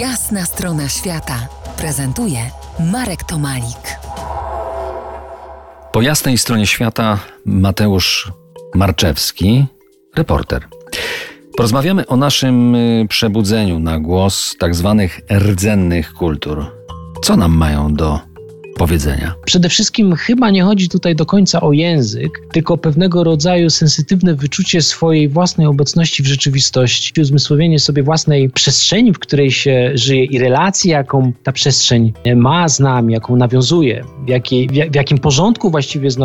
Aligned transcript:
Jasna 0.00 0.44
strona 0.44 0.88
świata 0.88 1.48
prezentuje 1.76 2.38
Marek 2.92 3.24
Tomalik. 3.24 3.98
Po 5.92 6.02
jasnej 6.02 6.38
stronie 6.38 6.66
świata 6.66 7.18
Mateusz 7.44 8.32
Marczewski, 8.74 9.66
reporter. 10.16 10.68
Porozmawiamy 11.56 12.06
o 12.06 12.16
naszym 12.16 12.74
y, 12.74 13.06
przebudzeniu 13.08 13.78
na 13.78 14.00
głos 14.00 14.56
tak 14.58 14.74
zwanych 14.74 15.20
rdzennych 15.32 16.12
kultur. 16.12 16.66
Co 17.22 17.36
nam 17.36 17.56
mają 17.56 17.94
do 17.94 18.20
powiedzenia? 18.76 19.34
Przede 19.44 19.68
wszystkim 19.68 20.14
chyba 20.14 20.50
nie 20.50 20.62
chodzi 20.62 20.88
tutaj 20.88 21.16
do 21.16 21.26
końca 21.26 21.60
o 21.60 21.72
język, 21.72 22.42
tylko 22.52 22.74
o 22.74 22.78
pewnego 22.78 23.24
rodzaju 23.24 23.70
sensytywne 23.70 24.34
wyczucie 24.34 24.82
swojej 24.82 25.28
własnej 25.28 25.66
obecności 25.66 26.22
w 26.22 26.26
rzeczywistości, 26.26 27.20
uzmysłowienie 27.20 27.78
sobie 27.78 28.02
własnej 28.02 28.50
przestrzeni, 28.50 29.12
w 29.12 29.18
której 29.18 29.50
się 29.50 29.90
żyje 29.94 30.24
i 30.24 30.38
relacji, 30.38 30.90
jaką 30.90 31.32
ta 31.42 31.52
przestrzeń 31.52 32.12
ma 32.36 32.68
z 32.68 32.80
nami, 32.80 33.12
jaką 33.12 33.36
nawiązuje, 33.36 34.04
w, 34.24 34.28
jakiej, 34.28 34.68
w 34.68 34.94
jakim 34.94 35.18
porządku 35.18 35.70
właściwie 35.70 36.10
z, 36.10 36.18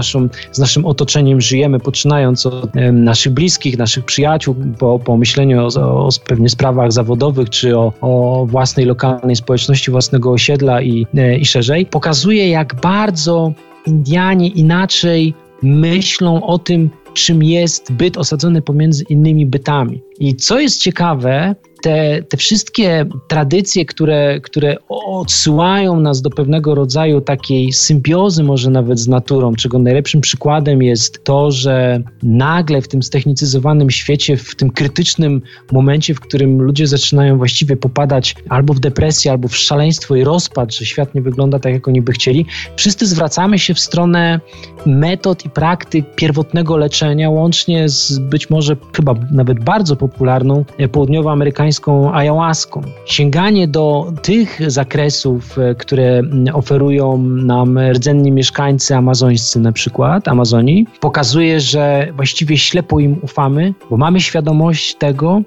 z 0.52 0.60
naszym 0.60 0.86
otoczeniem 0.86 1.42
żyjemy, 1.42 1.80
poczynając 1.80 2.46
od 2.46 2.76
naszych 2.92 3.34
bliskich, 3.34 3.78
naszych 3.78 4.06
przyjaciół, 4.06 4.56
po, 4.80 5.00
po 5.00 5.18
myśleniu 5.18 5.68
o, 5.68 6.08
o 6.08 6.10
pewnie 6.28 6.50
sprawach 6.50 6.92
zawodowych, 6.92 7.50
czy 7.50 7.78
o, 7.78 7.94
o 8.02 8.46
własnej 8.46 8.86
lokalnej 8.86 9.36
społeczności, 9.36 9.92
własnego 9.92 10.32
osiedla 10.32 10.82
i, 10.82 11.08
e, 11.18 11.38
i 11.38 11.46
szerzej, 11.46 11.86
pokazuje 11.86 12.41
jak 12.50 12.82
bardzo 12.82 13.54
Indianie 13.88 14.48
inaczej 14.48 15.34
myślą 15.64 16.44
o 16.44 16.60
tym, 16.60 16.90
czym 17.14 17.44
jest 17.44 17.92
byt 17.92 18.18
osadzony 18.18 18.62
pomiędzy 18.62 19.04
innymi 19.10 19.46
bytami. 19.46 20.02
I 20.20 20.36
co 20.36 20.60
jest 20.60 20.82
ciekawe, 20.82 21.56
te, 21.82 22.24
te 22.30 22.38
wszystkie 22.38 23.06
tradycje, 23.28 23.86
które, 23.86 24.40
które 24.40 24.76
odsyłają 24.90 26.00
nas 26.00 26.22
do 26.22 26.30
pewnego 26.30 26.76
rodzaju 26.76 27.22
takiej 27.22 27.74
symbiozy, 27.74 28.44
może 28.44 28.70
nawet 28.70 29.00
z 29.00 29.08
naturą, 29.08 29.56
czego 29.56 29.80
najlepszym 29.80 30.22
przykładem 30.22 30.84
jest 30.84 31.24
to, 31.24 31.52
że 31.52 32.02
nagle 32.24 32.82
w 32.82 32.88
tym 32.88 33.04
ztechnicyzowanym 33.04 33.90
świecie, 33.90 34.38
w 34.38 34.56
tym 34.56 34.70
krytycznym 34.70 35.42
momencie, 35.72 36.14
w 36.14 36.20
którym 36.20 36.62
ludzie 36.62 36.88
zaczynają 36.88 37.38
właściwie 37.38 37.78
popadać 37.78 38.36
albo 38.50 38.74
w 38.74 38.80
depresję, 38.80 39.32
albo 39.32 39.48
w 39.48 39.56
szaleństwo 39.56 40.16
i 40.16 40.24
rozpad, 40.24 40.76
że 40.76 40.86
świat 40.86 41.16
nie 41.16 41.22
wygląda 41.22 41.60
tak, 41.60 41.74
jak 41.74 41.88
oni 41.88 42.02
by 42.02 42.12
chcieli, 42.12 42.46
wszyscy 42.76 43.08
zwracamy 43.08 43.60
się 43.60 43.74
w 43.74 43.80
stronę 43.80 44.40
metod 44.86 45.46
i 45.46 45.50
praktyk 45.50 46.16
pierwotnego 46.16 46.78
leczenia, 46.78 47.30
łącznie 47.30 47.90
z 47.90 48.20
być 48.20 48.50
może 48.50 48.76
chyba 48.96 49.16
nawet 49.32 49.64
bardzo 49.64 49.96
popularną 49.96 50.66
południowoamerykańską 50.92 51.71
amerykańską 51.72 52.14
ayahuaską. 52.14 52.82
Sięganie 53.06 53.68
do 53.68 54.14
tych 54.22 54.72
zakresów, 54.72 55.58
e, 55.58 55.76
które 55.76 56.22
oferują 56.54 57.18
nam 57.18 57.80
rdzenni 57.80 58.32
mieszkańcy 58.32 58.96
amazońscy 58.96 59.60
na 59.60 59.72
przykład, 59.72 60.28
Amazonii, 60.28 60.86
pokazuje, 61.00 61.60
że 61.60 62.08
właściwie 62.16 62.58
ślepo 62.58 63.00
im 63.00 63.20
ufamy, 63.22 63.74
bo 63.90 63.98
mamy 63.98 64.20
świadomość 64.20 64.96
tego, 64.96 65.42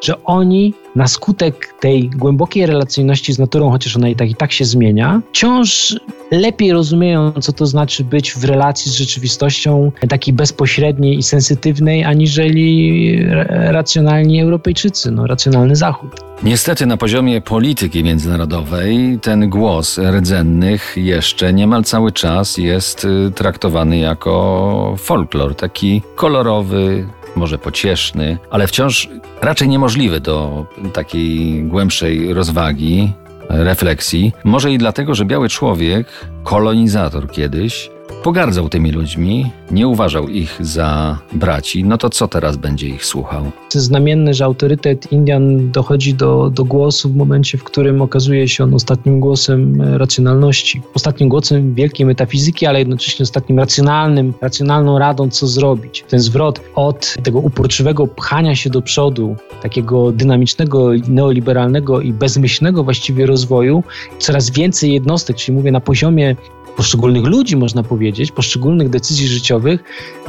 że 0.00 0.24
oni 0.24 0.74
na 0.96 1.08
skutek 1.08 1.74
tej 1.80 2.10
głębokiej 2.10 2.66
relacyjności 2.66 3.32
z 3.32 3.38
naturą, 3.38 3.70
chociaż 3.70 3.96
ona 3.96 4.08
i 4.08 4.16
tak 4.16 4.30
i 4.30 4.34
tak 4.34 4.52
się 4.52 4.64
zmienia, 4.64 5.20
wciąż 5.32 6.00
lepiej 6.30 6.72
rozumieją, 6.72 7.32
co 7.32 7.52
to 7.52 7.66
znaczy 7.66 8.04
być 8.04 8.32
w 8.32 8.44
relacji 8.44 8.92
z 8.92 8.94
rzeczywistością 8.94 9.92
takiej 10.08 10.34
bezpośredniej 10.34 11.18
i 11.18 11.22
sensytywnej, 11.22 12.04
aniżeli 12.04 13.18
racjonalni 13.48 14.40
Europejczycy, 14.40 15.10
no, 15.10 15.26
racjonalny 15.26 15.76
Zachód. 15.76 16.10
Niestety 16.42 16.86
na 16.86 16.96
poziomie 16.96 17.40
polityki 17.40 18.04
międzynarodowej 18.04 19.18
ten 19.22 19.50
głos 19.50 19.98
rdzennych 19.98 20.92
jeszcze 20.96 21.52
niemal 21.52 21.84
cały 21.84 22.12
czas 22.12 22.58
jest 22.58 23.04
y, 23.04 23.32
traktowany 23.34 23.98
jako 23.98 24.94
folklor, 24.98 25.54
taki 25.54 26.02
kolorowy, 26.14 27.06
może 27.36 27.58
pocieszny, 27.58 28.38
ale 28.50 28.66
wciąż 28.66 29.08
raczej 29.42 29.68
niemożliwy 29.68 30.20
do 30.20 30.66
takiej 30.92 31.62
głębszej 31.64 32.34
rozwagi, 32.34 33.12
refleksji. 33.48 34.32
Może 34.44 34.72
i 34.72 34.78
dlatego, 34.78 35.14
że 35.14 35.24
biały 35.24 35.48
człowiek, 35.48 36.06
kolonizator 36.44 37.30
kiedyś, 37.30 37.90
Pogardzał 38.22 38.68
tymi 38.68 38.92
ludźmi, 38.92 39.50
nie 39.70 39.88
uważał 39.88 40.28
ich 40.28 40.56
za 40.60 41.18
braci, 41.32 41.84
no 41.84 41.98
to 41.98 42.10
co 42.10 42.28
teraz 42.28 42.56
będzie 42.56 42.88
ich 42.88 43.04
słuchał? 43.04 43.50
Znamienne, 43.70 44.34
że 44.34 44.44
autorytet 44.44 45.12
Indian 45.12 45.70
dochodzi 45.70 46.14
do, 46.14 46.50
do 46.50 46.64
głosu 46.64 47.08
w 47.08 47.16
momencie, 47.16 47.58
w 47.58 47.64
którym 47.64 48.02
okazuje 48.02 48.48
się 48.48 48.64
on 48.64 48.74
ostatnim 48.74 49.20
głosem 49.20 49.82
racjonalności, 49.82 50.82
ostatnim 50.94 51.28
głosem 51.28 51.74
wielkiej 51.74 52.06
metafizyki, 52.06 52.66
ale 52.66 52.78
jednocześnie 52.78 53.22
ostatnim 53.22 53.58
racjonalnym, 53.58 54.34
racjonalną 54.40 54.98
radą, 54.98 55.30
co 55.30 55.46
zrobić. 55.46 56.04
Ten 56.08 56.20
zwrot 56.20 56.60
od 56.74 57.16
tego 57.22 57.38
uporczywego 57.38 58.06
pchania 58.06 58.56
się 58.56 58.70
do 58.70 58.82
przodu, 58.82 59.36
takiego 59.62 60.12
dynamicznego, 60.12 60.90
neoliberalnego 61.08 62.00
i 62.00 62.12
bezmyślnego 62.12 62.84
właściwie 62.84 63.26
rozwoju, 63.26 63.82
coraz 64.18 64.50
więcej 64.50 64.92
jednostek, 64.92 65.36
czyli 65.36 65.56
mówię 65.56 65.72
na 65.72 65.80
poziomie 65.80 66.36
poszczególnych 66.76 67.24
ludzi, 67.24 67.56
można 67.56 67.82
powiedzieć, 68.10 68.32
poszczególnych 68.32 68.88
decyzji 68.88 69.28
życiowych, 69.28 69.80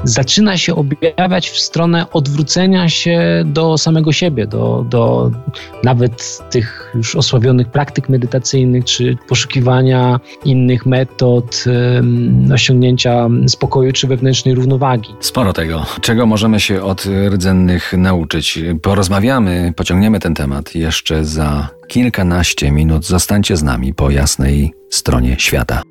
zaczyna 0.04 0.58
się 0.58 0.76
objawiać 0.76 1.50
w 1.50 1.60
stronę 1.60 2.06
odwrócenia 2.12 2.90
się 2.90 3.44
do 3.46 3.78
samego 3.78 4.12
siebie, 4.12 4.48
do, 4.48 4.86
do 4.90 5.32
nawet 5.84 6.40
tych 6.52 6.92
już 6.96 7.16
osławionych 7.16 7.68
praktyk 7.68 8.10
medytacyjnych, 8.10 8.86
czy 8.86 9.18
poszukiwania 9.28 10.20
innych 10.46 10.86
metod 10.86 11.66
um, 11.68 12.52
osiągnięcia 12.54 13.30
spokoju 13.48 13.92
czy 13.92 14.08
wewnętrznej 14.08 14.56
równowagi. 14.56 15.10
Sporo 15.20 15.54
tego. 15.54 15.86
Czego 16.02 16.26
możemy 16.26 16.60
się 16.60 16.84
od 16.84 17.06
rdzennych 17.30 17.94
nauczyć? 17.98 18.60
Porozmawiamy, 18.82 19.74
pociągniemy 19.76 20.20
ten 20.20 20.36
temat 20.36 20.76
jeszcze 20.76 21.26
za 21.26 21.70
kilkanaście 21.88 22.72
minut. 22.72 23.06
Zostańcie 23.06 23.58
z 23.58 23.64
nami 23.64 23.94
po 23.94 24.10
jasnej 24.10 24.74
stronie 24.90 25.36
świata. 25.40 25.91